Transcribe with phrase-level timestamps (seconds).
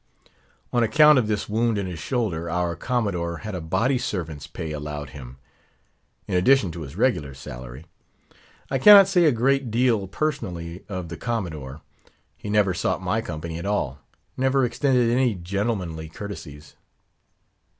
[0.73, 4.71] On account of this wound in his shoulder, our Commodore had a body servant's pay
[4.71, 5.37] allowed him,
[6.27, 7.85] in addition to his regular salary.
[8.71, 11.81] I cannot say a great deal, personally, of the Commodore;
[12.35, 13.99] he never sought my company at all,
[14.35, 16.75] never extended any gentlemanly courtesies.